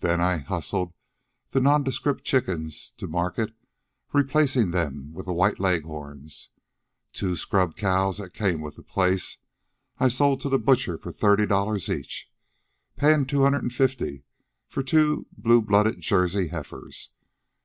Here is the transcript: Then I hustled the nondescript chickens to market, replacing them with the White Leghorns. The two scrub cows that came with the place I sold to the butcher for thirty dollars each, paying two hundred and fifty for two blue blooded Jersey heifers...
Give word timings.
Then 0.00 0.20
I 0.20 0.38
hustled 0.38 0.94
the 1.50 1.60
nondescript 1.60 2.24
chickens 2.24 2.90
to 2.96 3.06
market, 3.06 3.54
replacing 4.12 4.72
them 4.72 5.12
with 5.12 5.26
the 5.26 5.32
White 5.32 5.60
Leghorns. 5.60 6.48
The 7.12 7.16
two 7.18 7.36
scrub 7.36 7.76
cows 7.76 8.18
that 8.18 8.34
came 8.34 8.62
with 8.62 8.74
the 8.74 8.82
place 8.82 9.38
I 9.98 10.08
sold 10.08 10.40
to 10.40 10.48
the 10.48 10.58
butcher 10.58 10.98
for 10.98 11.12
thirty 11.12 11.46
dollars 11.46 11.88
each, 11.88 12.28
paying 12.96 13.26
two 13.26 13.42
hundred 13.44 13.62
and 13.62 13.72
fifty 13.72 14.24
for 14.66 14.82
two 14.82 15.28
blue 15.38 15.62
blooded 15.62 16.00
Jersey 16.00 16.48
heifers... 16.48 17.10